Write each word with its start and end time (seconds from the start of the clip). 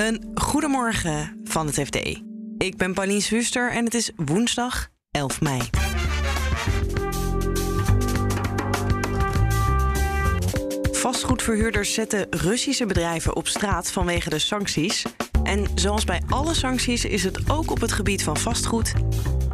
Een 0.00 0.30
goedemorgen 0.34 1.40
van 1.44 1.66
het 1.66 1.74
FD. 1.74 1.96
Ik 2.58 2.76
ben 2.76 2.94
Pauline 2.94 3.20
Swuster 3.20 3.70
en 3.70 3.84
het 3.84 3.94
is 3.94 4.10
woensdag 4.16 4.88
11 5.10 5.40
mei. 5.40 5.60
Vastgoedverhuurders 10.92 11.94
zetten 11.94 12.26
Russische 12.30 12.86
bedrijven 12.86 13.36
op 13.36 13.48
straat 13.48 13.90
vanwege 13.90 14.30
de 14.30 14.38
sancties. 14.38 15.04
En 15.42 15.66
zoals 15.74 16.04
bij 16.04 16.22
alle 16.28 16.54
sancties 16.54 17.04
is 17.04 17.24
het 17.24 17.50
ook 17.50 17.70
op 17.70 17.80
het 17.80 17.92
gebied 17.92 18.22
van 18.22 18.36
vastgoed 18.36 18.92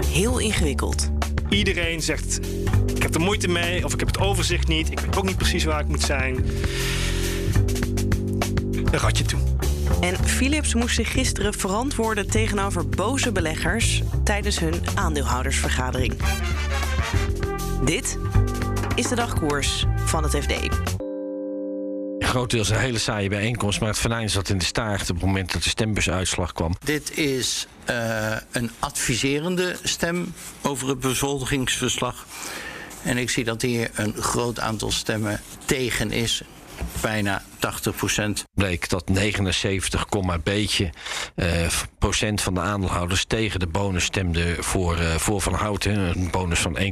heel 0.06 0.38
ingewikkeld. 0.38 1.10
Iedereen 1.48 2.02
zegt: 2.02 2.40
Ik 2.94 3.02
heb 3.02 3.14
er 3.14 3.20
moeite 3.20 3.48
mee, 3.48 3.84
of 3.84 3.92
ik 3.92 3.98
heb 3.98 4.08
het 4.08 4.18
overzicht 4.18 4.68
niet, 4.68 4.90
ik 4.90 5.00
weet 5.00 5.16
ook 5.16 5.26
niet 5.26 5.36
precies 5.36 5.64
waar 5.64 5.80
ik 5.80 5.88
moet 5.88 6.02
zijn. 6.02 6.44
Een 8.72 8.98
ratje 8.98 9.24
toe. 9.24 9.40
En 10.00 10.24
Philips 10.24 10.74
moest 10.74 10.94
zich 10.94 11.12
gisteren 11.12 11.54
verantwoorden 11.54 12.30
tegenover 12.30 12.88
boze 12.88 13.32
beleggers 13.32 14.02
tijdens 14.24 14.58
hun 14.58 14.74
aandeelhoudersvergadering. 14.94 16.14
Dit 17.84 18.18
is 18.94 19.08
de 19.08 19.14
dagkoers 19.14 19.84
van 19.96 20.22
het 20.22 20.36
FD. 20.36 20.52
Grotendeels 22.18 22.70
een 22.70 22.78
hele 22.78 22.98
saaie 22.98 23.28
bijeenkomst, 23.28 23.80
maar 23.80 23.88
het 23.88 23.98
venijn 23.98 24.30
zat 24.30 24.48
in 24.48 24.58
de 24.58 24.64
staart 24.64 25.10
op 25.10 25.16
het 25.16 25.24
moment 25.24 25.52
dat 25.52 25.62
de 25.62 25.68
stembusuitslag 25.68 26.52
kwam. 26.52 26.74
Dit 26.84 27.18
is 27.18 27.66
uh, 27.90 28.36
een 28.50 28.70
adviserende 28.78 29.76
stem 29.82 30.34
over 30.62 30.88
het 30.88 31.00
bezoldigingsverslag. 31.00 32.26
En 33.02 33.18
ik 33.18 33.30
zie 33.30 33.44
dat 33.44 33.62
hier 33.62 33.90
een 33.94 34.14
groot 34.14 34.60
aantal 34.60 34.90
stemmen 34.90 35.40
tegen 35.64 36.12
is 36.12 36.42
bijna 37.00 37.42
80 37.58 37.96
procent. 37.96 38.44
Bleek 38.54 38.88
dat 38.88 39.08
79, 39.08 40.06
beetje 40.42 40.90
uh, 41.36 41.46
procent 41.98 42.42
van 42.42 42.54
de 42.54 42.60
aandeelhouders 42.60 43.24
tegen 43.24 43.60
de 43.60 43.66
bonus 43.66 44.04
stemde 44.04 44.56
voor, 44.58 44.98
uh, 44.98 45.14
voor 45.14 45.40
Van 45.40 45.54
Houten. 45.54 45.98
Een 45.98 46.30
bonus 46.30 46.58
van 46.60 46.78
1,8 46.78 46.84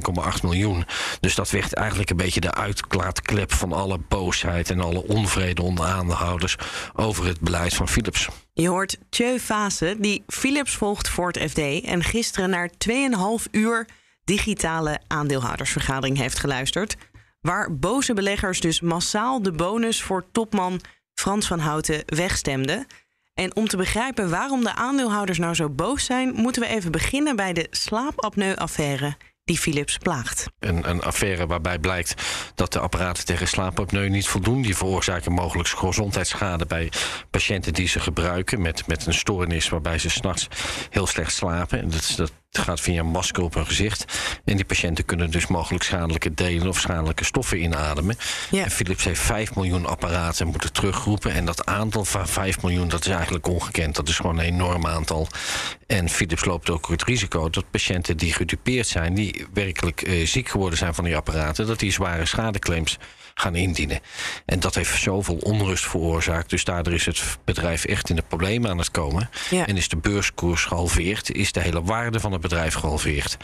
miljoen. 0.42 0.84
Dus 1.20 1.34
dat 1.34 1.50
werd 1.50 1.72
eigenlijk 1.72 2.10
een 2.10 2.16
beetje 2.16 2.40
de 2.40 2.54
uitklaatklep 2.54 3.52
van 3.52 3.72
alle 3.72 3.98
boosheid 4.08 4.70
en 4.70 4.80
alle 4.80 5.06
onvrede 5.06 5.62
onder 5.62 5.84
aandeelhouders 5.84 6.56
over 6.94 7.26
het 7.26 7.40
beleid 7.40 7.74
van 7.74 7.88
Philips. 7.88 8.28
Je 8.52 8.68
hoort 8.68 8.96
Tjeu 9.10 9.38
Fase, 9.38 9.96
die 9.98 10.22
Philips 10.26 10.74
volgt 10.74 11.08
voor 11.08 11.26
het 11.26 11.50
FD 11.50 11.84
en 11.84 12.02
gisteren 12.02 12.50
naar 12.50 12.70
2,5 12.88 13.50
uur 13.50 13.88
digitale 14.24 15.00
aandeelhoudersvergadering 15.06 16.18
heeft 16.18 16.38
geluisterd 16.38 16.96
waar 17.44 17.76
boze 17.76 18.14
beleggers 18.14 18.60
dus 18.60 18.80
massaal 18.80 19.42
de 19.42 19.52
bonus 19.52 20.02
voor 20.02 20.24
topman 20.32 20.80
Frans 21.14 21.46
van 21.46 21.58
Houten 21.58 22.02
wegstemden. 22.06 22.86
En 23.34 23.56
om 23.56 23.68
te 23.68 23.76
begrijpen 23.76 24.30
waarom 24.30 24.64
de 24.64 24.74
aandeelhouders 24.74 25.38
nou 25.38 25.54
zo 25.54 25.68
boos 25.70 26.04
zijn, 26.04 26.34
moeten 26.34 26.62
we 26.62 26.68
even 26.68 26.92
beginnen 26.92 27.36
bij 27.36 27.52
de 27.52 27.66
slaapapneu-affaire 27.70 29.16
die 29.44 29.58
Philips 29.58 29.98
plaagt. 29.98 30.46
Een, 30.58 30.88
een, 30.90 31.02
affaire 31.02 31.46
waarbij 31.46 31.78
blijkt 31.78 32.14
dat 32.54 32.72
de 32.72 32.78
apparaten 32.78 33.24
tegen 33.24 33.48
slaapapneu 33.48 34.08
niet 34.08 34.28
voldoen. 34.28 34.62
Die 34.62 34.76
veroorzaken 34.76 35.32
mogelijk 35.32 35.68
gezondheidsschade 35.68 36.66
bij 36.66 36.92
patiënten 37.30 37.74
die 37.74 37.88
ze 37.88 38.00
gebruiken 38.00 38.62
met, 38.62 38.86
met 38.86 39.06
een 39.06 39.14
stoornis 39.14 39.68
waarbij 39.68 39.98
ze 39.98 40.10
s'nachts 40.10 40.48
heel 40.90 41.06
slecht 41.06 41.32
slapen. 41.32 41.80
En 41.80 41.90
dat, 41.90 42.12
dat 42.16 42.32
het 42.56 42.64
gaat 42.64 42.80
via 42.80 43.00
een 43.00 43.06
masker 43.06 43.42
op 43.42 43.54
hun 43.54 43.66
gezicht. 43.66 44.04
En 44.44 44.56
die 44.56 44.64
patiënten 44.64 45.04
kunnen 45.04 45.30
dus 45.30 45.46
mogelijk 45.46 45.84
schadelijke 45.84 46.34
delen 46.34 46.68
of 46.68 46.80
schadelijke 46.80 47.24
stoffen 47.24 47.62
inademen. 47.62 48.16
Ja. 48.50 48.64
En 48.64 48.70
Philips 48.70 49.04
heeft 49.04 49.20
5 49.20 49.54
miljoen 49.54 49.86
apparaten 49.86 50.46
moeten 50.46 50.72
terugroepen. 50.72 51.32
En 51.32 51.44
dat 51.44 51.66
aantal 51.66 52.04
van 52.04 52.28
5 52.28 52.62
miljoen, 52.62 52.88
dat 52.88 53.04
is 53.04 53.12
eigenlijk 53.12 53.46
ongekend. 53.46 53.96
Dat 53.96 54.08
is 54.08 54.16
gewoon 54.16 54.38
een 54.38 54.44
enorm 54.44 54.86
aantal. 54.86 55.28
En 55.86 56.08
Philips 56.08 56.44
loopt 56.44 56.70
ook 56.70 56.88
het 56.88 57.04
risico 57.04 57.50
dat 57.50 57.70
patiënten 57.70 58.16
die 58.16 58.32
gedupeerd 58.32 58.86
zijn, 58.86 59.14
die 59.14 59.46
werkelijk 59.52 60.06
uh, 60.06 60.26
ziek 60.26 60.48
geworden 60.48 60.78
zijn 60.78 60.94
van 60.94 61.04
die 61.04 61.16
apparaten, 61.16 61.66
dat 61.66 61.78
die 61.78 61.92
zware 61.92 62.26
schadeclaims 62.26 62.98
gaan 63.34 63.54
indienen. 63.54 64.00
En 64.46 64.60
dat 64.60 64.74
heeft 64.74 65.02
zoveel 65.02 65.36
onrust 65.36 65.86
veroorzaakt. 65.86 66.50
Dus 66.50 66.64
daardoor 66.64 66.92
is 66.92 67.06
het 67.06 67.22
bedrijf 67.44 67.84
echt 67.84 68.10
in 68.10 68.16
de 68.16 68.24
problemen 68.28 68.70
aan 68.70 68.78
het 68.78 68.90
komen. 68.90 69.30
Ja. 69.50 69.66
En 69.66 69.76
is 69.76 69.88
de 69.88 69.96
beurskoers 69.96 70.64
gehalveerd, 70.64 71.32
is 71.32 71.52
de 71.52 71.60
hele 71.60 71.82
waarde 71.82 72.20
van 72.20 72.32
het 72.32 72.40
bedrijf 72.48 72.74
gehalveerd. 72.74 73.36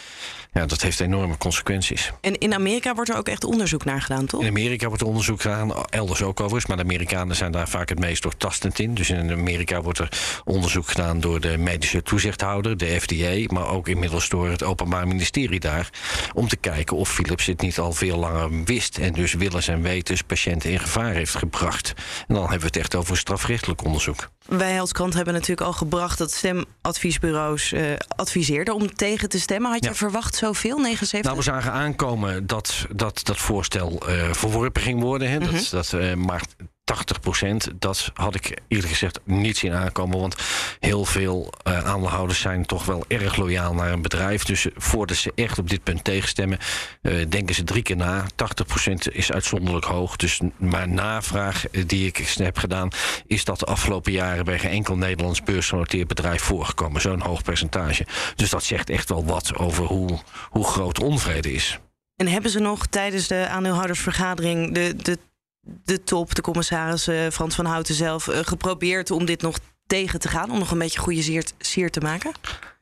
Ja, 0.53 0.67
dat 0.67 0.81
heeft 0.83 1.01
enorme 1.01 1.37
consequenties. 1.39 2.13
En 2.21 2.39
in 2.39 2.55
Amerika 2.55 2.95
wordt 2.95 3.11
er 3.11 3.17
ook 3.17 3.29
echt 3.29 3.45
onderzoek 3.45 3.85
naar 3.85 4.03
gedaan, 4.03 4.27
toch? 4.27 4.41
In 4.41 4.49
Amerika 4.49 4.87
wordt 4.87 5.03
er 5.03 5.09
onderzoek 5.09 5.41
gedaan, 5.41 5.85
elders 5.85 6.23
ook 6.23 6.41
overigens. 6.41 6.67
Maar 6.67 6.77
de 6.77 6.83
Amerikanen 6.83 7.37
zijn 7.37 7.53
daar 7.53 7.69
vaak 7.69 7.89
het 7.89 7.99
meest 7.99 8.23
doortastend 8.23 8.79
in. 8.79 8.95
Dus 8.95 9.11
in 9.11 9.31
Amerika 9.31 9.83
wordt 9.83 9.99
er 9.99 10.09
onderzoek 10.45 10.89
gedaan 10.89 11.21
door 11.21 11.41
de 11.41 11.59
medische 11.59 12.03
toezichthouder, 12.03 12.77
de 12.77 13.01
FDA, 13.01 13.55
maar 13.55 13.69
ook 13.69 13.89
inmiddels 13.89 14.29
door 14.29 14.49
het 14.49 14.63
Openbaar 14.63 15.09
Ministerie 15.09 15.61
daar. 15.61 15.91
Om 16.35 16.49
te 16.49 16.57
kijken 16.57 16.97
of 16.97 17.11
Philips 17.11 17.47
het 17.47 17.61
niet 17.61 17.79
al 17.79 17.93
veel 17.93 18.19
langer 18.19 18.65
wist. 18.65 18.99
En 18.99 19.13
dus 19.13 19.35
willens 19.35 19.69
en 19.69 19.83
wetens 19.83 20.23
patiënten 20.23 20.71
in 20.71 20.81
gevaar 20.81 21.13
heeft 21.13 21.35
gebracht. 21.35 21.93
En 22.29 22.35
dan 22.35 22.43
hebben 22.43 22.61
we 22.61 22.67
het 22.67 22.77
echt 22.77 22.95
over 22.95 23.17
strafrechtelijk 23.17 23.85
onderzoek. 23.85 24.29
Wij 24.47 24.81
als 24.81 24.93
krant 24.93 25.15
hebben 25.15 25.35
natuurlijk 25.35 25.61
al 25.61 25.73
gebracht 25.73 26.19
dat 26.19 26.33
stemadviesbureaus 26.33 27.73
uh, 27.73 27.93
adviseerden 28.17 28.75
om 28.75 28.95
tegen 28.95 29.29
te 29.29 29.41
stemmen. 29.41 29.71
Had 29.71 29.85
je 29.85 29.95
verwacht 29.95 30.37
zoveel, 30.41 30.79
79? 30.79 31.23
Nou, 31.23 31.37
we 31.37 31.43
zagen 31.43 31.73
aankomen 31.73 32.47
dat 32.47 32.87
dat, 32.91 33.21
dat 33.23 33.37
voorstel 33.37 34.09
uh, 34.09 34.33
verworpen 34.33 34.83
ging 34.83 35.01
worden. 35.01 35.31
Hè. 35.31 35.39
Mm 35.39 35.43
-hmm. 35.43 35.53
Dat, 35.53 35.71
dat 35.71 35.93
uh, 35.93 36.15
maar 36.15 36.43
80 36.91 37.21
procent, 37.21 37.69
dat 37.79 38.11
had 38.15 38.35
ik 38.35 38.59
eerlijk 38.69 38.89
gezegd 38.89 39.21
niet 39.25 39.59
zien 39.59 39.73
aankomen. 39.73 40.19
Want 40.19 40.37
heel 40.81 41.05
veel 41.05 41.53
uh, 41.67 41.85
aandeelhouders 41.85 42.41
zijn 42.41 42.67
toch 42.67 42.85
wel 42.85 43.05
erg 43.09 43.37
loyaal 43.37 43.75
naar 43.75 43.93
een 43.93 44.03
bedrijf. 44.03 44.45
Dus 44.45 44.67
voordat 44.77 45.17
ze 45.17 45.33
echt 45.35 45.59
op 45.59 45.71
dit 45.71 45.83
punt 45.83 46.05
tegenstemmen, 46.05 46.59
uh, 47.03 47.27
denken 47.29 47.55
ze 47.55 47.65
drie 47.65 47.83
keer 47.83 47.97
na. 47.97 48.27
80 48.35 48.67
procent 48.67 49.13
is 49.13 49.33
uitzonderlijk 49.33 49.85
hoog. 49.85 50.17
Dus 50.17 50.41
maar 50.57 50.89
navraag 50.89 51.65
die 51.87 52.07
ik 52.07 52.17
heb 52.35 52.59
gedaan, 52.59 52.89
is 53.27 53.45
dat 53.45 53.59
de 53.59 53.67
afgelopen 53.67 54.13
jaren 54.13 54.45
bij 54.45 54.59
geen 54.59 54.71
enkel 54.71 54.97
Nederlands 54.97 55.43
beursgenoteerd 55.43 56.09
bedrijf 56.09 56.43
voorgekomen. 56.43 57.01
Zo'n 57.01 57.21
hoog 57.21 57.43
percentage. 57.43 58.07
Dus 58.35 58.51
dat 58.51 58.65
zegt 58.65 58.91
echt 58.91 59.09
wel 59.09 59.25
wat 59.25 59.57
over 59.57 59.85
hoe, 59.85 60.19
hoe 60.51 60.65
groot 60.65 61.01
onvrede 61.01 61.53
is. 61.53 61.79
En 62.17 62.29
hebben 62.29 62.51
ze 62.51 62.59
nog 62.59 62.87
tijdens 62.87 63.27
de 63.27 63.47
aandeelhoudersvergadering 63.49 64.75
de, 64.75 64.97
de 64.97 65.19
de 65.61 66.03
top, 66.03 66.35
de 66.35 66.43
commissaris 66.43 67.09
uh, 67.09 67.29
Frans 67.29 67.55
van 67.55 67.65
Houten 67.65 67.95
zelf, 67.95 68.27
uh, 68.27 68.39
geprobeerd 68.43 69.11
om 69.11 69.25
dit 69.25 69.43
nog 69.43 69.59
tegen 69.87 70.21
te 70.21 70.29
gaan? 70.29 70.51
Om 70.51 70.59
nog 70.59 70.71
een 70.71 70.79
beetje 70.79 70.99
goede 70.99 71.23
sier, 71.23 71.45
sier 71.59 71.91
te 71.91 72.01
maken? 72.01 72.33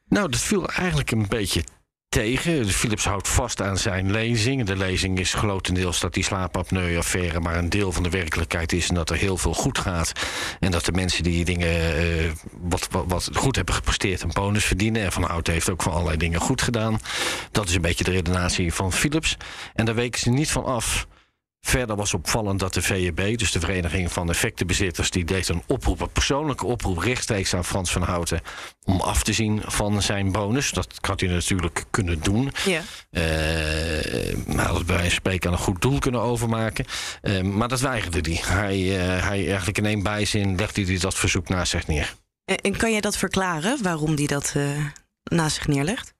Nou, 0.09 0.28
dat 0.31 0.41
viel 0.41 0.69
eigenlijk 0.69 1.11
een 1.11 1.28
beetje 1.28 1.65
tegen. 2.09 2.69
Philips 2.69 3.05
houdt 3.05 3.28
vast 3.28 3.62
aan 3.62 3.78
zijn 3.78 4.11
lezing. 4.11 4.65
De 4.65 4.77
lezing 4.77 5.19
is 5.19 5.34
grotendeels 5.34 6.00
dat 6.00 6.15
die 6.15 6.25
slaapapneu-affaire 6.25 7.41
maar 7.41 7.56
een 7.56 7.69
deel 7.69 7.93
van 7.93 8.03
de 8.03 8.11
werkelijkheid 8.11 8.72
is 8.72 8.89
en 8.89 8.95
dat 8.95 9.10
er 9.10 9.16
heel 9.16 9.37
veel 9.37 9.55
goed 9.55 9.78
gaat. 9.78 10.12
En 10.60 10.71
dat 10.71 10.84
de 10.84 10.93
mensen 10.93 11.22
die 11.22 11.45
dingen 11.45 12.03
uh, 12.03 12.31
wat, 12.60 12.89
wat, 12.91 13.05
wat, 13.09 13.31
goed 13.34 13.56
hebben 13.56 13.75
gepresteerd 13.75 14.22
een 14.22 14.31
bonus 14.33 14.65
verdienen. 14.65 15.03
En 15.03 15.12
Van 15.12 15.22
Houten 15.22 15.53
heeft 15.53 15.71
ook 15.71 15.83
van 15.83 15.93
allerlei 15.93 16.16
dingen 16.16 16.41
goed 16.41 16.62
gedaan. 16.62 17.00
Dat 17.50 17.69
is 17.69 17.75
een 17.75 17.83
beetje 17.83 18.05
de 18.05 18.10
redenatie 18.10 18.75
van 18.75 18.93
Philips. 18.93 19.37
En 19.75 19.84
daar 19.84 19.95
weken 19.95 20.21
ze 20.21 20.31
niet 20.31 20.50
van 20.50 20.65
af. 20.65 21.07
Verder 21.60 21.96
was 21.96 22.14
opvallend 22.14 22.60
dat 22.60 22.74
de 22.74 22.82
VEB, 22.82 23.38
dus 23.38 23.52
de 23.52 23.60
Vereniging 23.60 24.12
van 24.12 24.28
Effectenbezitters, 24.28 25.10
die 25.10 25.24
deed 25.24 25.48
een 25.48 25.62
oproep, 25.66 26.00
een 26.00 26.10
persoonlijke 26.10 26.66
oproep 26.66 26.98
rechtstreeks 26.98 27.54
aan 27.54 27.64
Frans 27.64 27.92
van 27.92 28.02
Houten 28.02 28.41
om 28.84 29.00
af 29.00 29.22
te 29.22 29.32
zien 29.32 29.62
van 29.66 30.02
zijn 30.02 30.32
bonus. 30.32 30.70
Dat 30.70 30.94
had 31.00 31.20
hij 31.20 31.28
natuurlijk 31.28 31.84
kunnen 31.91 32.20
doen. 32.20 32.52
Ja. 32.64 32.82
Uh, 33.10 34.44
maar 34.47 34.68
dat 34.68 34.86
bij 34.86 35.04
een 35.04 35.10
spreken 35.10 35.48
aan 35.48 35.56
een 35.56 35.62
goed 35.62 35.80
doel 35.80 35.98
kunnen 35.98 36.20
overmaken. 36.20 36.84
Uh, 37.22 37.41
maar 37.41 37.68
dat 37.68 37.80
weigerde 37.80 38.20
hij. 38.20 38.41
Hij, 38.42 38.78
uh, 38.78 39.26
hij 39.26 39.47
eigenlijk 39.47 39.78
in 39.78 39.86
één 39.86 40.02
bijzin 40.02 40.56
legde 40.56 40.84
hij 40.84 40.98
dat 40.98 41.14
verzoek 41.14 41.48
naast 41.48 41.71
zich 41.71 41.86
neer. 41.86 42.15
En 42.44 42.77
kan 42.77 42.91
jij 42.91 43.00
dat 43.00 43.16
verklaren 43.16 43.83
waarom 43.83 44.15
hij 44.15 44.27
dat 44.27 44.54
naast 45.22 45.56
zich 45.56 45.66
neerlegt? 45.66 46.15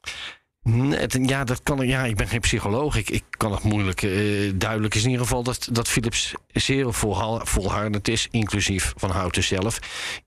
Ja, 1.23 1.45
dat 1.45 1.63
kan, 1.63 1.87
ja, 1.87 2.05
ik 2.05 2.17
ben 2.17 2.29
geen 2.29 2.41
psycholoog. 2.41 2.97
Ik, 2.97 3.11
ik 3.11 3.25
kan 3.31 3.53
het 3.53 3.63
moeilijk. 3.63 4.03
Uh, 4.03 4.53
duidelijk 4.55 4.95
is 4.95 5.03
in 5.03 5.11
ieder 5.11 5.27
geval 5.27 5.43
dat, 5.43 5.69
dat 5.73 5.89
Philips 5.89 6.35
zeer 6.53 6.95
volhardend 7.43 8.09
is, 8.09 8.29
inclusief 8.31 8.93
van 8.97 9.11
Houten 9.11 9.45
zelf, 9.45 9.79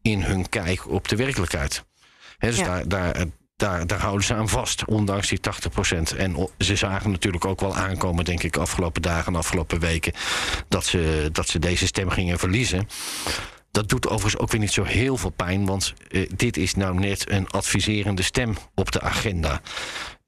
in 0.01 0.21
hun 0.21 0.49
kijk 0.49 0.89
op 0.89 1.07
de 1.07 1.15
werkelijkheid. 1.15 1.83
He, 2.37 2.47
dus 2.47 2.57
ja. 2.57 2.65
daar, 2.65 2.87
daar, 2.87 3.25
daar, 3.55 3.87
daar 3.87 3.99
houden 3.99 4.25
ze 4.25 4.33
aan 4.33 4.49
vast, 4.49 4.85
ondanks 4.85 5.27
die 5.27 5.39
80%. 6.13 6.17
En 6.17 6.49
ze 6.57 6.75
zagen 6.75 7.11
natuurlijk 7.11 7.45
ook 7.45 7.59
wel 7.59 7.75
aankomen, 7.75 8.25
denk 8.25 8.43
ik, 8.43 8.57
afgelopen 8.57 9.01
dagen 9.01 9.33
en 9.33 9.39
afgelopen 9.39 9.79
weken, 9.79 10.13
dat 10.67 10.85
ze, 10.85 11.29
dat 11.31 11.47
ze 11.47 11.59
deze 11.59 11.85
stem 11.85 12.09
gingen 12.09 12.39
verliezen. 12.39 12.87
Dat 13.71 13.89
doet 13.89 14.07
overigens 14.07 14.41
ook 14.41 14.51
weer 14.51 14.59
niet 14.59 14.71
zo 14.71 14.83
heel 14.83 15.17
veel 15.17 15.29
pijn, 15.29 15.65
want 15.65 15.93
uh, 16.09 16.29
dit 16.35 16.57
is 16.57 16.75
nou 16.75 16.99
net 16.99 17.29
een 17.29 17.47
adviserende 17.49 18.21
stem 18.21 18.57
op 18.75 18.91
de 18.91 19.01
agenda. 19.01 19.61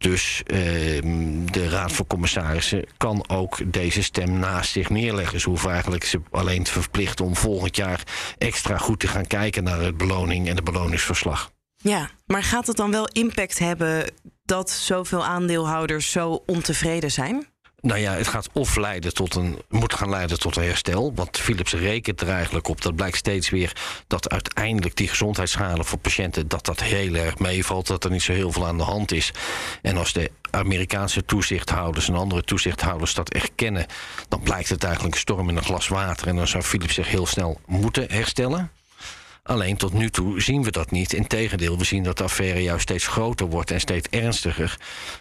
Dus 0.03 0.41
ehm, 0.45 1.45
de 1.45 1.69
Raad 1.69 1.91
van 1.91 2.07
Commissarissen 2.07 2.85
kan 2.97 3.29
ook 3.29 3.73
deze 3.73 4.03
stem 4.03 4.39
naast 4.39 4.71
zich 4.71 4.89
neerleggen. 4.89 5.39
Ze 5.39 5.49
hoeven 5.49 5.71
eigenlijk 5.71 6.03
ze 6.03 6.21
alleen 6.31 6.63
te 6.63 6.71
verplichten 6.71 7.25
om 7.25 7.35
volgend 7.35 7.75
jaar 7.75 8.03
extra 8.37 8.77
goed 8.77 8.99
te 8.99 9.07
gaan 9.07 9.27
kijken 9.27 9.63
naar 9.63 9.79
het 9.79 9.97
beloning 9.97 10.47
en 10.47 10.55
het 10.55 10.63
beloningsverslag. 10.63 11.51
Ja, 11.75 12.09
maar 12.25 12.43
gaat 12.43 12.67
het 12.67 12.75
dan 12.75 12.91
wel 12.91 13.07
impact 13.07 13.59
hebben 13.59 14.11
dat 14.45 14.69
zoveel 14.69 15.25
aandeelhouders 15.25 16.11
zo 16.11 16.43
ontevreden 16.45 17.11
zijn? 17.11 17.52
Nou 17.83 17.99
ja, 17.99 18.13
het 18.13 18.27
gaat 18.27 18.49
of 18.53 18.75
leiden 18.75 19.13
tot 19.13 19.35
een, 19.35 19.61
moet 19.69 19.93
gaan 19.93 20.09
leiden 20.09 20.39
tot 20.39 20.55
een 20.55 20.63
herstel. 20.63 21.13
Want 21.15 21.37
Philips 21.37 21.73
rekent 21.73 22.21
er 22.21 22.29
eigenlijk 22.29 22.67
op. 22.67 22.81
Dat 22.81 22.95
blijkt 22.95 23.17
steeds 23.17 23.49
weer 23.49 23.75
dat 24.07 24.29
uiteindelijk 24.29 24.95
die 24.95 25.07
gezondheidsschade 25.07 25.83
voor 25.83 25.97
patiënten. 25.97 26.47
dat 26.47 26.65
dat 26.65 26.79
heel 26.79 27.13
erg 27.13 27.39
meevalt. 27.39 27.87
Dat 27.87 28.03
er 28.03 28.11
niet 28.11 28.21
zo 28.21 28.33
heel 28.33 28.51
veel 28.51 28.67
aan 28.67 28.77
de 28.77 28.83
hand 28.83 29.11
is. 29.11 29.31
En 29.81 29.97
als 29.97 30.13
de 30.13 30.31
Amerikaanse 30.49 31.25
toezichthouders 31.25 32.07
en 32.07 32.15
andere 32.15 32.43
toezichthouders 32.43 33.13
dat 33.13 33.29
erkennen. 33.29 33.85
dan 34.27 34.41
blijkt 34.41 34.69
het 34.69 34.83
eigenlijk 34.83 35.13
een 35.15 35.21
storm 35.21 35.49
in 35.49 35.57
een 35.57 35.63
glas 35.63 35.87
water. 35.87 36.27
En 36.27 36.35
dan 36.35 36.47
zou 36.47 36.63
Philips 36.63 36.93
zich 36.93 37.07
heel 37.07 37.25
snel 37.25 37.59
moeten 37.65 38.11
herstellen. 38.11 38.71
Alleen 39.43 39.77
tot 39.77 39.93
nu 39.93 40.09
toe 40.09 40.41
zien 40.41 40.63
we 40.63 40.71
dat 40.71 40.91
niet. 40.91 41.13
Integendeel, 41.13 41.77
we 41.77 41.83
zien 41.83 42.03
dat 42.03 42.17
de 42.17 42.23
affaire 42.23 42.63
juist 42.63 42.81
steeds 42.81 43.07
groter 43.07 43.47
wordt 43.47 43.71
en 43.71 43.79
steeds 43.79 44.07
ernstiger. 44.09 44.77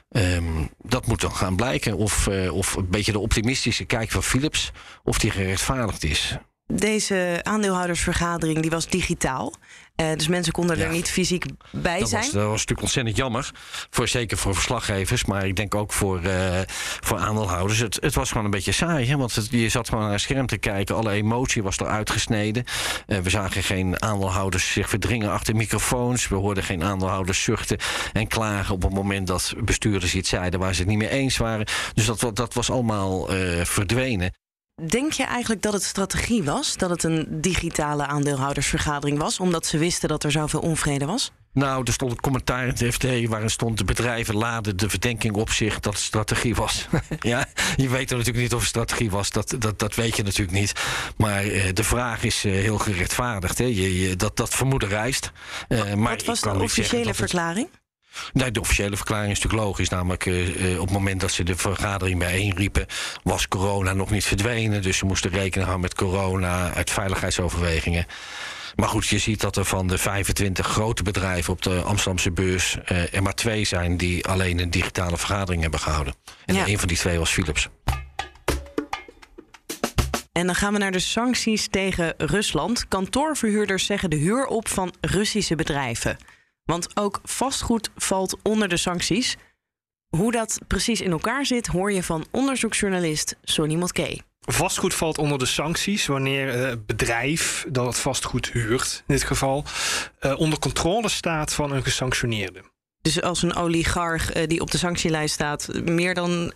Ehm, 0.09 0.65
dat 0.79 1.07
moet 1.07 1.21
dan 1.21 1.35
gaan 1.35 1.57
blijken 1.57 1.97
of, 1.97 2.27
uh, 2.27 2.55
of 2.55 2.75
een 2.75 2.91
beetje 2.91 3.13
de 3.13 3.19
optimistische 3.19 3.85
kijk 3.85 4.11
van 4.11 4.23
Philips... 4.23 4.73
of 5.05 5.19
die 5.19 5.31
gerechtvaardigd 5.31 6.05
is. 6.05 6.37
Deze 6.67 7.41
aandeelhoudersvergadering 7.43 8.61
die 8.61 8.71
was 8.71 8.89
digitaal. 8.89 9.55
Uh, 9.97 10.13
dus 10.17 10.29
mensen 10.29 10.53
konden 10.53 10.79
er 10.79 10.91
niet 10.91 11.11
fysiek 11.11 11.45
bij 11.71 11.99
dat 11.99 12.09
zijn. 12.09 12.23
Was, 12.23 12.33
dat 12.33 12.43
was 12.43 12.51
natuurlijk 12.51 12.81
ontzettend 12.81 13.17
jammer. 13.17 13.51
Voor, 13.91 14.09
zeker 14.09 14.37
voor 14.37 14.55
verslaggevers, 14.55 15.25
maar 15.25 15.47
ik 15.47 15.57
denk 15.57 15.75
ook 15.75 15.93
voor, 15.93 16.23
uh, 16.23 16.61
voor 17.01 17.19
aandeelhouders. 17.19 17.79
Het, 17.79 17.99
het, 18.01 18.15
was 18.15 18.29
gewoon 18.29 18.45
een 18.45 18.51
beetje 18.51 18.73
saai. 18.73 19.07
Hè? 19.07 19.17
Want 19.17 19.35
het, 19.35 19.51
je 19.51 19.69
zat 19.69 19.89
gewoon 19.89 20.05
naar 20.05 20.13
het 20.13 20.21
scherm 20.21 20.47
te 20.47 20.59
kijken. 20.59 20.97
Alle 20.97 21.11
emotie 21.11 21.63
was 21.63 21.79
eruit 21.79 22.11
gesneden. 22.11 22.65
Uh, 23.07 23.19
we 23.19 23.31
zagen 23.31 23.63
geen 23.63 24.03
aandeelhouders 24.03 24.73
zich 24.73 24.89
verdringen 24.89 25.31
achter 25.31 25.57
microfoons. 25.57 26.29
We 26.29 26.35
hoorden 26.35 26.65
geen 26.65 26.83
aandeelhouders 26.85 27.43
zuchten 27.43 27.79
en 28.13 28.27
klagen 28.27 28.75
op 28.75 28.83
het 28.83 28.93
moment 28.93 29.27
dat 29.27 29.55
bestuurders 29.65 30.15
iets 30.15 30.29
zeiden 30.29 30.61
waar 30.61 30.75
ze 30.75 30.81
het 30.81 30.89
niet 30.89 30.99
mee 30.99 31.09
eens 31.09 31.37
waren. 31.37 31.67
Dus 31.95 32.07
dat, 32.07 32.37
dat 32.37 32.55
was 32.55 32.71
allemaal 32.71 33.27
verdwenen. 33.63 34.33
Denk 34.75 35.13
je 35.13 35.25
eigenlijk 35.25 35.63
dat 35.63 35.73
het 35.73 35.83
strategie 35.83 36.43
was? 36.43 36.77
Dat 36.77 36.91
het 36.91 37.03
een 37.03 37.27
digitale 37.31 38.07
aandeelhoudersvergadering 38.07 39.19
was, 39.19 39.41
omdat 39.41 39.67
ze 39.67 39.79
wisten 39.79 40.09
dat 40.09 40.25
er 40.25 40.31
zoveel 40.31 40.61
onvrede 40.61 41.07
was? 41.07 41.33
Nou, 41.53 41.83
er 41.85 41.93
stond 41.93 42.11
een 42.11 42.21
commentaar 42.21 42.63
in 42.63 42.69
het 42.69 42.95
FD 42.95 43.27
waarin 43.27 43.51
stond: 43.51 43.79
de 43.79 43.85
bedrijven 43.85 44.37
laden 44.37 44.77
de 44.77 44.89
verdenking 44.89 45.35
op 45.35 45.51
zich 45.51 45.81
dat 45.81 45.93
het 45.93 46.03
strategie 46.03 46.55
was. 46.55 46.87
ja, 47.21 47.47
je 47.77 47.89
weet 47.89 48.11
er 48.11 48.17
natuurlijk 48.17 48.45
niet 48.45 48.55
of 48.55 48.61
het 48.61 48.69
strategie 48.69 49.11
was, 49.11 49.31
dat, 49.31 49.55
dat, 49.59 49.79
dat 49.79 49.95
weet 49.95 50.17
je 50.17 50.23
natuurlijk 50.23 50.59
niet. 50.59 50.73
Maar 51.17 51.47
uh, 51.47 51.65
de 51.73 51.85
vraag 51.85 52.25
is 52.25 52.45
uh, 52.45 52.53
heel 52.53 52.79
gerechtvaardigd. 52.79 53.59
Hè? 53.59 53.65
Je, 53.65 54.01
je, 54.01 54.17
dat, 54.17 54.37
dat 54.37 54.55
vermoeden 54.55 54.89
rijst. 54.89 55.33
Uh, 55.69 55.95
maar 55.95 56.17
Wat 56.17 56.25
was 56.25 56.41
de 56.41 56.51
officiële 56.51 57.15
verklaring? 57.15 57.69
Het, 57.71 57.82
Nee, 58.33 58.51
de 58.51 58.61
officiële 58.61 58.97
verklaring 58.97 59.33
is 59.33 59.41
natuurlijk 59.41 59.69
logisch. 59.69 59.89
Namelijk 59.89 60.27
uh, 60.27 60.81
op 60.81 60.87
het 60.87 60.97
moment 60.97 61.21
dat 61.21 61.33
ze 61.33 61.43
de 61.43 61.57
vergadering 61.57 62.19
bijeenriepen, 62.19 62.87
was 63.23 63.49
corona 63.49 63.93
nog 63.93 64.11
niet 64.11 64.25
verdwenen. 64.25 64.83
Dus 64.83 64.97
ze 64.97 65.05
moesten 65.05 65.31
rekenen 65.31 65.67
houden 65.67 65.89
met 65.89 65.95
corona 65.95 66.73
uit 66.75 66.91
veiligheidsoverwegingen. 66.91 68.07
Maar 68.77 68.89
goed, 68.89 69.07
je 69.07 69.19
ziet 69.19 69.41
dat 69.41 69.57
er 69.57 69.65
van 69.65 69.87
de 69.87 69.99
25 69.99 70.67
grote 70.67 71.03
bedrijven 71.03 71.53
op 71.53 71.63
de 71.63 71.81
Amsterdamse 71.81 72.31
beurs 72.31 72.77
uh, 72.93 73.15
er 73.15 73.23
maar 73.23 73.35
twee 73.35 73.65
zijn 73.65 73.97
die 73.97 74.27
alleen 74.27 74.59
een 74.59 74.71
digitale 74.71 75.17
vergadering 75.17 75.63
hebben 75.63 75.81
gehouden. 75.81 76.15
En 76.45 76.55
ja. 76.55 76.67
een 76.67 76.79
van 76.79 76.89
die 76.89 76.97
twee 76.97 77.19
was 77.19 77.31
Philips. 77.31 77.69
En 80.33 80.47
dan 80.47 80.55
gaan 80.55 80.73
we 80.73 80.79
naar 80.79 80.93
de 80.93 80.99
sancties 80.99 81.69
tegen 81.69 82.15
Rusland. 82.17 82.89
Kantoorverhuurders 82.89 83.87
zeggen 83.87 84.11
de 84.11 84.17
huur 84.17 84.47
op 84.47 84.69
van 84.69 84.95
Russische 85.01 85.55
bedrijven. 85.55 86.17
Want 86.65 86.97
ook 86.97 87.21
vastgoed 87.25 87.91
valt 87.97 88.37
onder 88.43 88.69
de 88.69 88.77
sancties. 88.77 89.37
Hoe 90.17 90.33
dat 90.33 90.59
precies 90.67 91.01
in 91.01 91.11
elkaar 91.11 91.47
zit, 91.47 91.67
hoor 91.67 91.93
je 91.93 92.03
van 92.03 92.27
onderzoeksjournalist 92.31 93.37
Sonny 93.43 93.75
Motke. 93.75 94.21
Vastgoed 94.41 94.95
valt 94.95 95.19
onder 95.19 95.39
de 95.39 95.47
sancties 95.47 96.07
wanneer 96.07 96.53
het 96.53 96.87
bedrijf 96.87 97.67
dat 97.69 97.87
het 97.87 97.99
vastgoed 97.99 98.53
huurt, 98.53 99.05
in 99.07 99.15
dit 99.15 99.25
geval, 99.25 99.65
onder 100.37 100.59
controle 100.59 101.09
staat 101.09 101.53
van 101.53 101.73
een 101.73 101.83
gesanctioneerde. 101.83 102.63
Dus 103.03 103.23
als 103.23 103.43
een 103.43 103.55
oligarch 103.55 104.33
die 104.33 104.61
op 104.61 104.71
de 104.71 104.79
sanctielijst 104.79 105.35
staat, 105.35 105.69
meer 105.85 106.15
dan 106.15 106.53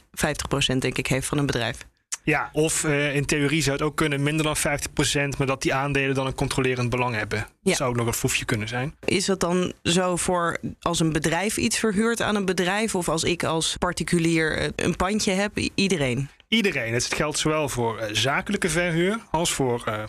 50% 0.74 0.76
denk 0.78 0.98
ik 0.98 1.06
heeft 1.06 1.26
van 1.26 1.38
een 1.38 1.46
bedrijf. 1.46 1.86
Ja, 2.26 2.50
of 2.52 2.84
uh, 2.84 3.14
in 3.14 3.24
theorie 3.24 3.62
zou 3.62 3.76
het 3.76 3.84
ook 3.84 3.96
kunnen 3.96 4.22
minder 4.22 4.44
dan 4.44 4.56
50%, 4.56 4.60
maar 5.38 5.46
dat 5.46 5.62
die 5.62 5.74
aandelen 5.74 6.14
dan 6.14 6.26
een 6.26 6.34
controlerend 6.34 6.90
belang 6.90 7.14
hebben. 7.14 7.38
Ja. 7.38 7.46
Dat 7.62 7.76
zou 7.76 7.90
ook 7.90 7.96
nog 7.96 8.06
een 8.06 8.12
foefje 8.12 8.44
kunnen 8.44 8.68
zijn. 8.68 8.94
Is 9.04 9.24
dat 9.24 9.40
dan 9.40 9.72
zo 9.82 10.16
voor 10.16 10.58
als 10.80 11.00
een 11.00 11.12
bedrijf 11.12 11.56
iets 11.56 11.78
verhuurt 11.78 12.22
aan 12.22 12.36
een 12.36 12.44
bedrijf, 12.44 12.94
of 12.94 13.08
als 13.08 13.24
ik 13.24 13.44
als 13.44 13.76
particulier 13.76 14.72
een 14.76 14.96
pandje 14.96 15.32
heb? 15.32 15.58
Iedereen? 15.74 16.28
Iedereen. 16.48 16.92
Het 16.92 17.14
geldt 17.14 17.38
zowel 17.38 17.68
voor 17.68 18.00
uh, 18.00 18.06
zakelijke 18.12 18.68
verhuur 18.68 19.18
als 19.30 19.52
voor 19.52 19.84
uh, 19.88 20.02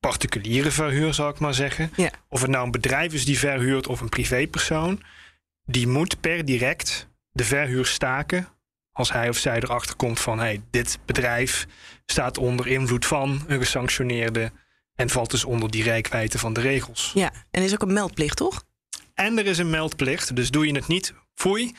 particuliere 0.00 0.70
verhuur, 0.70 1.14
zal 1.14 1.28
ik 1.28 1.38
maar 1.38 1.54
zeggen. 1.54 1.92
Ja. 1.96 2.10
Of 2.28 2.40
het 2.40 2.50
nou 2.50 2.64
een 2.64 2.70
bedrijf 2.70 3.12
is 3.12 3.24
die 3.24 3.38
verhuurt 3.38 3.86
of 3.86 4.00
een 4.00 4.08
privépersoon, 4.08 5.02
die 5.64 5.88
moet 5.88 6.20
per 6.20 6.44
direct 6.44 7.08
de 7.32 7.44
verhuur 7.44 7.86
staken 7.86 8.48
als 8.96 9.12
hij 9.12 9.28
of 9.28 9.36
zij 9.36 9.56
erachter 9.56 9.96
komt 9.96 10.20
van 10.20 10.38
hey, 10.38 10.62
dit 10.70 10.98
bedrijf 11.04 11.66
staat 12.06 12.38
onder 12.38 12.66
invloed 12.66 13.06
van 13.06 13.44
een 13.46 13.58
gesanctioneerde 13.58 14.52
en 14.94 15.10
valt 15.10 15.30
dus 15.30 15.44
onder 15.44 15.70
die 15.70 15.82
rijkwijde 15.82 16.38
van 16.38 16.52
de 16.52 16.60
regels. 16.60 17.10
Ja, 17.14 17.32
en 17.50 17.60
er 17.60 17.66
is 17.66 17.72
ook 17.72 17.82
een 17.82 17.92
meldplicht, 17.92 18.36
toch? 18.36 18.64
En 19.14 19.38
er 19.38 19.46
is 19.46 19.58
een 19.58 19.70
meldplicht, 19.70 20.36
dus 20.36 20.50
doe 20.50 20.66
je 20.66 20.74
het 20.74 20.86
niet, 20.86 21.14
foei. 21.34 21.74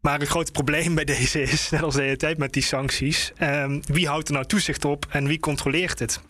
Maar 0.00 0.18
het 0.18 0.28
grote 0.28 0.52
probleem 0.52 0.94
bij 0.94 1.04
deze 1.04 1.42
is, 1.42 1.70
net 1.70 1.82
als 1.82 1.94
de 1.94 2.02
hele 2.02 2.16
tijd 2.16 2.38
met 2.38 2.52
die 2.52 2.62
sancties, 2.62 3.32
um, 3.42 3.82
wie 3.86 4.08
houdt 4.08 4.28
er 4.28 4.34
nou 4.34 4.46
toezicht 4.46 4.84
op 4.84 5.06
en 5.10 5.26
wie 5.26 5.40
controleert 5.40 5.98
het? 5.98 6.20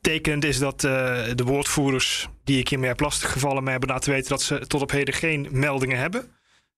Tekenend 0.00 0.44
is 0.44 0.58
dat 0.58 0.84
uh, 0.84 0.90
de 1.34 1.44
woordvoerders 1.44 2.28
die 2.44 2.58
ik 2.58 2.68
hiermee 2.68 2.88
heb 2.88 3.00
lastiggevallen, 3.00 3.62
mij 3.62 3.72
hebben 3.72 3.90
laten 3.90 4.12
weten 4.12 4.28
dat 4.28 4.42
ze 4.42 4.66
tot 4.66 4.82
op 4.82 4.90
heden 4.90 5.14
geen 5.14 5.48
meldingen 5.50 5.98
hebben. 5.98 6.30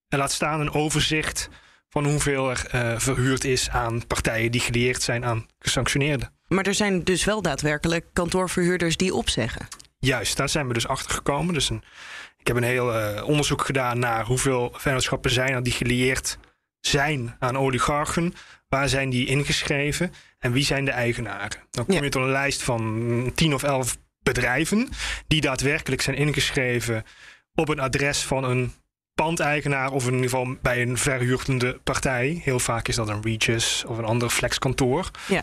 En 0.09 0.19
laat 0.19 0.33
staan 0.33 0.61
een 0.61 0.73
overzicht 0.73 1.49
van 1.95 2.07
hoeveel 2.07 2.51
er 2.51 2.67
uh, 2.75 2.99
verhuurd 2.99 3.45
is 3.45 3.71
aan 3.71 4.07
partijen 4.07 4.51
die 4.51 4.61
gelieerd 4.61 5.03
zijn 5.03 5.25
aan 5.25 5.47
gesanctioneerden. 5.59 6.33
Maar 6.49 6.67
er 6.67 6.75
zijn 6.75 7.05
dus 7.05 7.25
wel 7.25 7.43
daadwerkelijk 7.43 8.07
kantoorverhuurders 8.13 8.97
die 8.97 9.15
opzeggen. 9.15 9.69
Juist, 9.99 10.37
daar 10.37 10.49
zijn 10.49 10.69
we 10.69 10.75
dus 10.75 10.87
achter 10.87 11.11
gekomen. 11.11 11.55
Dus 11.55 11.71
een, 11.71 11.83
ik 12.39 12.47
heb 12.47 12.57
een 12.57 12.63
heel 12.63 13.01
uh, 13.01 13.25
onderzoek 13.25 13.65
gedaan 13.65 13.99
naar 13.99 14.25
hoeveel 14.25 14.73
vennootschappen 14.77 15.31
zijn 15.31 15.53
er 15.53 15.63
die 15.63 15.73
gelieerd 15.73 16.39
zijn 16.81 17.37
aan 17.39 17.59
oligarchen. 17.59 18.35
Waar 18.69 18.89
zijn 18.89 19.11
die 19.11 19.27
ingeschreven 19.27 20.13
en 20.39 20.53
wie 20.53 20.65
zijn 20.65 20.85
de 20.85 20.91
eigenaren? 20.91 21.61
Dan 21.71 21.85
kom 21.85 21.95
je 21.95 22.03
ja. 22.03 22.09
tot 22.09 22.23
een 22.23 22.31
lijst 22.31 22.63
van 22.63 23.33
10 23.35 23.55
of 23.55 23.63
11 23.63 23.97
bedrijven 24.23 24.89
die 25.27 25.41
daadwerkelijk 25.41 26.03
zijn 26.03 26.17
ingeschreven 26.17 27.05
op 27.55 27.69
een 27.69 27.81
adres 27.81 28.23
van 28.23 28.45
een 28.45 28.73
pandeigenaar 29.15 29.93
of 29.93 30.07
in 30.07 30.15
ieder 30.15 30.31
geval 30.31 30.57
bij 30.63 30.83
een 30.83 30.99
verhuurdende 30.99 31.81
partij. 31.85 32.41
Heel 32.45 32.59
vaak 32.59 32.89
is 32.89 32.97
dat 32.97 33.09
een 33.09 33.23
Regis 33.23 33.85
of 33.87 33.99
een 33.99 34.05
ander 34.05 34.31
flexkantoor. 34.31 35.11
Ja. 35.29 35.43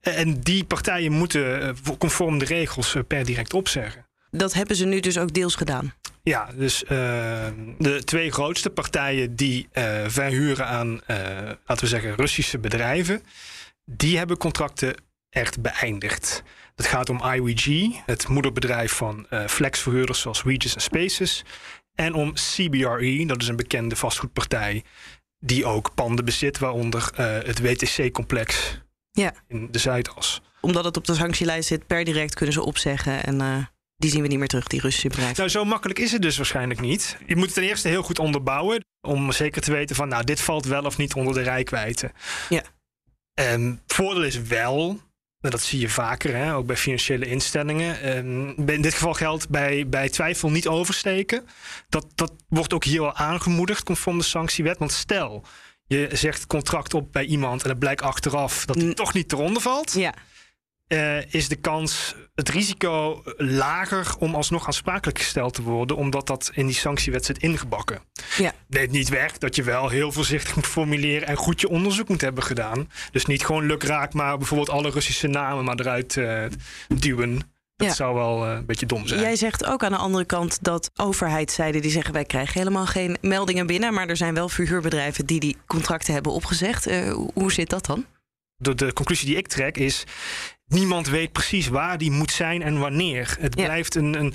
En 0.00 0.40
die 0.40 0.64
partijen 0.64 1.12
moeten 1.12 1.76
conform 1.98 2.38
de 2.38 2.44
regels 2.44 2.96
per 3.06 3.24
direct 3.24 3.54
opzeggen. 3.54 4.06
Dat 4.30 4.52
hebben 4.52 4.76
ze 4.76 4.84
nu 4.84 5.00
dus 5.00 5.18
ook 5.18 5.32
deels 5.32 5.54
gedaan. 5.54 5.94
Ja, 6.22 6.50
dus 6.54 6.82
uh, 6.82 6.88
de 7.78 8.04
twee 8.04 8.32
grootste 8.32 8.70
partijen 8.70 9.36
die 9.36 9.68
uh, 9.72 10.04
verhuren 10.06 10.66
aan, 10.66 10.88
uh, 10.92 11.16
laten 11.66 11.84
we 11.84 11.86
zeggen, 11.86 12.14
Russische 12.14 12.58
bedrijven, 12.58 13.22
die 13.84 14.18
hebben 14.18 14.36
contracten 14.36 14.94
echt 15.30 15.60
beëindigd. 15.60 16.42
Het 16.74 16.86
gaat 16.86 17.08
om 17.10 17.22
IWG, 17.24 17.90
het 18.06 18.28
moederbedrijf 18.28 18.92
van 18.92 19.26
flexverhuurders 19.46 20.20
zoals 20.20 20.42
Regis 20.42 20.74
en 20.74 20.80
Spaces. 20.80 21.44
En 21.96 22.14
om 22.14 22.32
CBRE, 22.32 23.24
dat 23.26 23.42
is 23.42 23.48
een 23.48 23.56
bekende 23.56 23.96
vastgoedpartij, 23.96 24.84
die 25.38 25.64
ook 25.64 25.94
panden 25.94 26.24
bezit, 26.24 26.58
waaronder 26.58 27.10
uh, 27.12 27.26
het 27.26 27.60
WTC-complex 27.60 28.80
ja. 29.10 29.34
in 29.48 29.68
de 29.70 29.78
Zuidas. 29.78 30.40
Omdat 30.60 30.84
het 30.84 30.96
op 30.96 31.04
de 31.04 31.14
sanctielijst 31.14 31.68
zit, 31.68 31.86
per 31.86 32.04
direct 32.04 32.34
kunnen 32.34 32.54
ze 32.54 32.62
opzeggen 32.62 33.24
en 33.24 33.40
uh, 33.40 33.64
die 33.96 34.10
zien 34.10 34.22
we 34.22 34.28
niet 34.28 34.38
meer 34.38 34.48
terug, 34.48 34.66
die 34.66 34.80
Russische 34.80 35.08
bedrijven. 35.08 35.36
Nou, 35.36 35.48
zo 35.48 35.64
makkelijk 35.64 35.98
is 35.98 36.12
het 36.12 36.22
dus 36.22 36.36
waarschijnlijk 36.36 36.80
niet. 36.80 37.16
Je 37.26 37.36
moet 37.36 37.44
het 37.44 37.54
ten 37.54 37.62
eerste 37.62 37.88
heel 37.88 38.02
goed 38.02 38.18
onderbouwen 38.18 38.84
om 39.00 39.32
zeker 39.32 39.62
te 39.62 39.72
weten 39.72 39.96
van, 39.96 40.08
nou, 40.08 40.24
dit 40.24 40.40
valt 40.40 40.64
wel 40.64 40.82
of 40.82 40.96
niet 40.96 41.14
onder 41.14 41.34
de 41.34 41.42
rijkwijde. 41.42 42.10
Ja. 42.48 42.62
En 43.34 43.82
voordeel 43.86 44.24
is 44.24 44.40
wel 44.40 45.00
dat 45.40 45.62
zie 45.62 45.80
je 45.80 45.88
vaker, 45.88 46.36
hè, 46.36 46.54
ook 46.54 46.66
bij 46.66 46.76
financiële 46.76 47.26
instellingen. 47.26 48.00
Ehm, 48.00 48.70
in 48.70 48.82
dit 48.82 48.94
geval 48.94 49.14
geldt 49.14 49.48
bij, 49.48 49.88
bij 49.88 50.08
twijfel 50.08 50.50
niet 50.50 50.68
oversteken. 50.68 51.46
Dat, 51.88 52.06
dat 52.14 52.32
wordt 52.48 52.72
ook 52.72 52.84
hier 52.84 53.00
al 53.00 53.14
aangemoedigd 53.14 53.82
conform 53.82 54.18
de 54.18 54.24
sanctiewet. 54.24 54.78
Want 54.78 54.92
stel, 54.92 55.44
je 55.86 56.08
zegt 56.12 56.46
contract 56.46 56.94
op 56.94 57.12
bij 57.12 57.24
iemand 57.24 57.62
en 57.62 57.68
het 57.68 57.78
blijkt 57.78 58.02
achteraf 58.02 58.64
dat 58.64 58.76
hij 58.76 58.94
toch 58.94 59.12
niet 59.12 59.32
eronder 59.32 59.62
valt. 59.62 59.92
Ja. 59.92 60.14
Uh, 60.88 61.32
is 61.32 61.48
de 61.48 61.56
kans, 61.56 62.14
het 62.34 62.48
risico 62.48 63.22
lager 63.36 64.14
om 64.18 64.34
alsnog 64.34 64.66
aansprakelijk 64.66 65.18
gesteld 65.18 65.54
te 65.54 65.62
worden, 65.62 65.96
omdat 65.96 66.26
dat 66.26 66.50
in 66.54 66.66
die 66.66 66.74
sanctiewet 66.74 67.24
zit 67.24 67.38
ingebakken. 67.38 68.02
Ja. 68.36 68.52
Neemt 68.68 68.90
niet 68.90 69.08
weg 69.08 69.38
dat 69.38 69.56
je 69.56 69.62
wel 69.62 69.88
heel 69.88 70.12
voorzichtig 70.12 70.54
moet 70.54 70.66
formuleren 70.66 71.28
en 71.28 71.36
goed 71.36 71.60
je 71.60 71.68
onderzoek 71.68 72.08
moet 72.08 72.20
hebben 72.20 72.42
gedaan. 72.42 72.90
Dus 73.10 73.26
niet 73.26 73.44
gewoon 73.44 73.66
lukraak, 73.66 74.12
maar 74.12 74.38
bijvoorbeeld 74.38 74.70
alle 74.70 74.90
Russische 74.90 75.26
namen 75.26 75.64
maar 75.64 75.80
eruit 75.80 76.16
uh, 76.16 76.44
duwen. 76.88 77.40
Dat 77.76 77.96
zou 77.96 78.14
wel 78.14 78.46
uh, 78.46 78.52
een 78.52 78.66
beetje 78.66 78.86
dom 78.86 79.06
zijn. 79.06 79.20
Jij 79.20 79.36
zegt 79.36 79.64
ook 79.64 79.84
aan 79.84 79.90
de 79.90 79.96
andere 79.96 80.24
kant 80.24 80.58
dat 80.62 80.90
overheidszijden 80.96 81.82
die 81.82 81.90
zeggen 81.90 82.12
wij 82.12 82.24
krijgen 82.24 82.58
helemaal 82.58 82.86
geen 82.86 83.16
meldingen 83.20 83.66
binnen, 83.66 83.94
maar 83.94 84.08
er 84.08 84.16
zijn 84.16 84.34
wel 84.34 84.48
verhuurbedrijven 84.48 85.26
die 85.26 85.40
die 85.40 85.56
contracten 85.66 86.14
hebben 86.14 86.32
opgezegd. 86.32 86.84
hoe 87.34 87.52
zit 87.52 87.70
dat 87.70 87.86
dan? 87.86 88.06
De, 88.56 88.74
de 88.74 88.92
conclusie 88.92 89.26
die 89.26 89.36
ik 89.36 89.46
trek 89.46 89.76
is 89.76 90.04
niemand 90.66 91.08
weet 91.08 91.32
precies 91.32 91.68
waar 91.68 91.98
die 91.98 92.10
moet 92.10 92.30
zijn 92.30 92.62
en 92.62 92.78
wanneer. 92.78 93.36
Het 93.40 93.54
blijft 93.54 93.94
een, 93.94 94.14
een, 94.14 94.34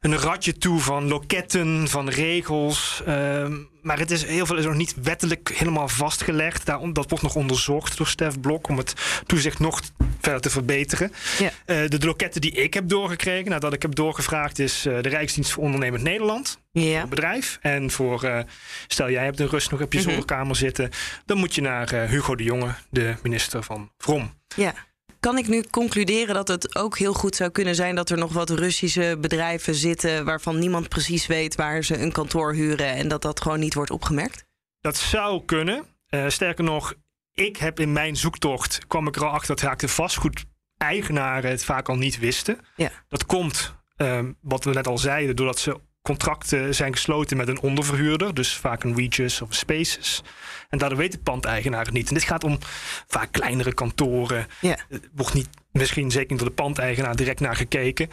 een 0.00 0.18
ratje 0.18 0.58
toe 0.58 0.80
van 0.80 1.08
loketten, 1.08 1.88
van 1.88 2.08
regels. 2.08 3.02
Ehm, 3.06 3.56
maar 3.82 3.98
het 3.98 4.10
is, 4.10 4.24
heel 4.24 4.46
veel 4.46 4.56
is 4.56 4.64
nog 4.64 4.74
niet 4.74 4.94
wettelijk 5.02 5.52
helemaal 5.54 5.88
vastgelegd. 5.88 6.66
Daarom, 6.66 6.92
dat 6.92 7.08
wordt 7.08 7.24
nog 7.24 7.34
onderzocht 7.34 7.96
door 7.96 8.06
Stef 8.06 8.40
Blok 8.40 8.68
om 8.68 8.78
het 8.78 8.94
toezicht 9.26 9.58
nog 9.58 9.80
verder 10.20 10.40
te 10.40 10.50
verbeteren. 10.50 11.12
Ja. 11.38 11.50
Uh, 11.66 11.88
de 11.88 12.06
loketten 12.06 12.40
die 12.40 12.50
ik 12.50 12.74
heb 12.74 12.88
doorgekregen, 12.88 13.50
nadat 13.50 13.72
ik 13.72 13.82
heb 13.82 13.94
doorgevraagd, 13.94 14.58
is 14.58 14.86
uh, 14.86 15.02
de 15.02 15.08
Rijksdienst 15.08 15.52
voor 15.52 15.62
Ondernemend 15.62 16.02
Nederland. 16.02 16.60
Ja. 16.72 17.02
Een 17.02 17.08
bedrijf. 17.08 17.58
En 17.60 17.90
voor, 17.90 18.24
uh, 18.24 18.40
stel 18.86 19.10
jij 19.10 19.24
hebt 19.24 19.40
in 19.40 19.46
rust 19.46 19.70
nog 19.70 19.80
op 19.80 19.92
je 19.92 19.98
mm 19.98 20.04
-hmm. 20.04 20.12
zolderkamer 20.12 20.56
zitten, 20.56 20.90
dan 21.24 21.38
moet 21.38 21.54
je 21.54 21.60
naar 21.60 22.08
Hugo 22.08 22.34
de 22.34 22.44
Jonge, 22.44 22.74
de 22.90 23.14
minister 23.22 23.62
van 23.62 23.90
Vrom. 23.98 24.34
Ja. 24.56 24.74
Kan 25.22 25.38
ik 25.38 25.48
nu 25.48 25.62
concluderen 25.70 26.34
dat 26.34 26.48
het 26.48 26.76
ook 26.76 26.98
heel 26.98 27.12
goed 27.12 27.36
zou 27.36 27.50
kunnen 27.50 27.74
zijn 27.74 27.94
dat 27.94 28.10
er 28.10 28.18
nog 28.18 28.32
wat 28.32 28.50
Russische 28.50 29.16
bedrijven 29.20 29.74
zitten 29.74 30.24
waarvan 30.24 30.58
niemand 30.58 30.88
precies 30.88 31.26
weet 31.26 31.54
waar 31.54 31.84
ze 31.84 31.98
een 31.98 32.12
kantoor 32.12 32.54
huren 32.54 32.86
en 32.86 33.08
dat 33.08 33.22
dat 33.22 33.40
gewoon 33.40 33.58
niet 33.58 33.74
wordt 33.74 33.90
opgemerkt? 33.90 34.44
Dat 34.80 34.96
zou 34.96 35.44
kunnen. 35.44 35.84
Uh, 36.10 36.28
sterker 36.28 36.64
nog, 36.64 36.94
ik 37.32 37.56
heb 37.56 37.80
in 37.80 37.92
mijn 37.92 38.16
zoektocht 38.16 38.86
kwam 38.86 39.06
ik 39.06 39.16
er 39.16 39.24
al 39.24 39.30
achter 39.30 39.56
dat 39.56 39.80
de 39.80 39.88
vastgoedeigenaren 39.88 41.50
het 41.50 41.64
vaak 41.64 41.88
al 41.88 41.96
niet 41.96 42.18
wisten. 42.18 42.58
Ja. 42.76 42.90
Dat 43.08 43.26
komt, 43.26 43.74
um, 43.96 44.36
wat 44.40 44.64
we 44.64 44.72
net 44.72 44.86
al 44.86 44.98
zeiden, 44.98 45.36
doordat 45.36 45.58
ze 45.58 45.80
contracten 46.02 46.74
zijn 46.74 46.92
gesloten 46.92 47.36
met 47.36 47.48
een 47.48 47.60
onderverhuurder, 47.60 48.34
dus 48.34 48.56
vaak 48.56 48.84
een 48.84 48.96
Regis 48.96 49.42
of 49.42 49.48
een 49.48 49.54
Spaces. 49.54 50.22
En 50.68 50.78
daardoor 50.78 50.98
weet 50.98 51.12
de 51.12 51.18
pandeigenaar 51.18 51.84
het 51.84 51.94
niet. 51.94 52.08
En 52.08 52.14
dit 52.14 52.22
gaat 52.22 52.44
om 52.44 52.58
vaak 53.06 53.32
kleinere 53.32 53.74
kantoren. 53.74 54.46
Ja. 54.60 54.76
Er 54.88 55.00
wordt 55.14 55.34
niet, 55.34 55.48
misschien 55.72 56.10
zeker 56.10 56.30
niet 56.30 56.38
door 56.38 56.48
de 56.48 56.54
pandeigenaar 56.54 57.16
direct 57.16 57.40
naar 57.40 57.56
gekeken. 57.56 58.08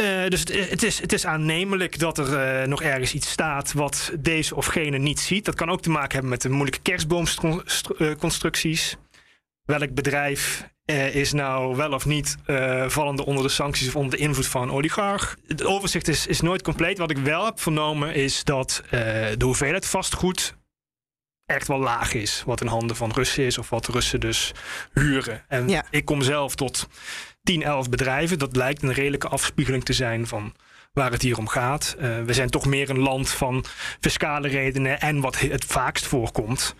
Uh, 0.00 0.28
dus 0.28 0.40
het, 0.40 0.70
het, 0.70 0.82
is, 0.82 1.00
het 1.00 1.12
is 1.12 1.26
aannemelijk 1.26 1.98
dat 1.98 2.18
er 2.18 2.62
uh, 2.62 2.68
nog 2.68 2.82
ergens 2.82 3.14
iets 3.14 3.30
staat 3.30 3.72
wat 3.72 4.12
deze 4.18 4.54
of 4.54 4.66
gene 4.66 4.98
niet 4.98 5.20
ziet. 5.20 5.44
Dat 5.44 5.54
kan 5.54 5.70
ook 5.70 5.82
te 5.82 5.90
maken 5.90 6.12
hebben 6.12 6.30
met 6.30 6.42
de 6.42 6.48
moeilijke 6.48 6.82
kerstboomconstructies. 6.82 8.96
Welk 9.64 9.94
bedrijf 9.94 10.68
uh, 10.90 11.14
is 11.14 11.32
nou 11.32 11.76
wel 11.76 11.92
of 11.92 12.06
niet 12.06 12.36
vallende 12.86 13.26
onder 13.26 13.42
de 13.42 13.48
sancties 13.48 13.88
of 13.88 13.96
onder 13.96 14.10
de 14.10 14.22
invloed 14.22 14.46
van 14.46 14.62
een 14.62 14.70
oligarch? 14.70 15.36
Het 15.46 15.64
overzicht 15.64 16.08
is, 16.08 16.26
is 16.26 16.40
nooit 16.40 16.62
compleet. 16.62 16.98
Wat 16.98 17.10
ik 17.10 17.18
wel 17.18 17.44
heb 17.44 17.60
vernomen 17.60 18.14
is 18.14 18.44
dat 18.44 18.82
de 18.90 19.44
hoeveelheid 19.44 19.86
vastgoed 19.86 20.54
echt 21.50 21.68
wel 21.68 21.78
laag 21.78 22.14
is. 22.14 22.42
Wat 22.46 22.60
in 22.60 22.66
handen 22.66 22.96
van 22.96 23.10
Russen 23.10 23.44
is 23.44 23.58
of 23.58 23.70
wat 23.70 23.86
Russen 23.86 24.20
dus 24.20 24.52
huren. 24.92 25.44
En 25.48 25.68
ja. 25.68 25.84
ik 25.90 26.04
kom 26.04 26.22
zelf 26.22 26.54
tot 26.54 26.88
10, 27.42 27.62
11 27.62 27.88
bedrijven. 27.88 28.38
Dat 28.38 28.56
lijkt 28.56 28.82
een 28.82 28.92
redelijke 28.92 29.28
afspiegeling 29.28 29.84
te 29.84 29.92
zijn 29.92 30.26
van 30.26 30.54
waar 30.92 31.10
het 31.10 31.22
hier 31.22 31.38
om 31.38 31.48
gaat. 31.48 31.96
Uh, 31.98 32.22
we 32.22 32.32
zijn 32.32 32.50
toch 32.50 32.66
meer 32.66 32.90
een 32.90 32.98
land 32.98 33.30
van 33.30 33.64
fiscale 34.00 34.48
redenen. 34.48 35.00
En 35.00 35.20
wat 35.20 35.38
het 35.38 35.64
vaakst 35.64 36.06
voorkomt, 36.06 36.74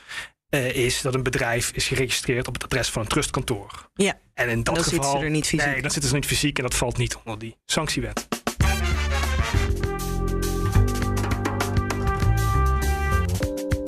uh, 0.50 0.74
is 0.74 1.00
dat 1.00 1.14
een 1.14 1.22
bedrijf 1.22 1.70
is 1.74 1.86
geregistreerd 1.86 2.48
op 2.48 2.54
het 2.54 2.64
adres 2.64 2.88
van 2.88 3.02
een 3.02 3.08
trustkantoor. 3.08 3.88
Ja. 3.94 4.18
En 4.34 4.48
in 4.48 4.62
dat 4.62 4.74
dan 4.74 4.84
geval. 4.84 4.90
zitten 4.90 5.10
ze 5.10 5.24
er 5.24 5.30
niet 5.30 5.46
fysiek. 5.46 5.66
Nee, 5.66 5.82
dan 5.82 5.90
zitten 5.90 6.10
ze 6.10 6.16
niet 6.16 6.26
fysiek 6.26 6.56
en 6.56 6.62
dat 6.62 6.74
valt 6.74 6.96
niet 6.96 7.16
onder 7.16 7.38
die 7.38 7.56
sanctiewet. 7.64 8.28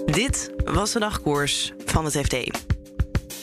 Dit 0.07 0.51
was 0.65 0.93
de 0.93 0.99
dagkoers 0.99 1.73
van 1.85 2.05
het 2.05 2.17
FD. 2.17 2.37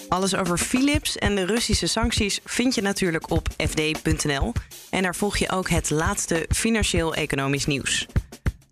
Alles 0.09 0.35
over 0.35 0.57
Philips 0.57 1.17
en 1.17 1.35
de 1.35 1.45
Russische 1.45 1.87
sancties 1.87 2.39
vind 2.43 2.75
je 2.75 2.81
natuurlijk 2.81 3.31
op 3.31 3.47
fd.nl. 3.57 4.53
En 4.89 5.03
daar 5.03 5.15
volg 5.15 5.37
je 5.37 5.49
ook 5.49 5.69
het 5.69 5.89
laatste 5.89 6.45
financieel-economisch 6.49 7.65
nieuws. 7.65 8.07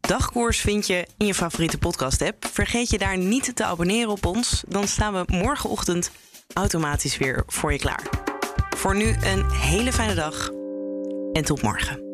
Dagkoers 0.07 0.59
vind 0.59 0.87
je 0.87 1.07
in 1.17 1.25
je 1.25 1.33
favoriete 1.33 1.77
podcast-app. 1.77 2.45
Vergeet 2.45 2.89
je 2.89 2.97
daar 2.97 3.17
niet 3.17 3.55
te 3.55 3.63
abonneren 3.63 4.09
op 4.09 4.25
ons, 4.25 4.63
dan 4.67 4.87
staan 4.87 5.13
we 5.13 5.23
morgenochtend 5.27 6.11
automatisch 6.53 7.17
weer 7.17 7.43
voor 7.47 7.71
je 7.71 7.79
klaar. 7.79 8.09
Voor 8.77 8.95
nu 8.95 9.15
een 9.21 9.51
hele 9.51 9.93
fijne 9.93 10.15
dag 10.15 10.49
en 11.33 11.43
tot 11.43 11.61
morgen. 11.61 12.06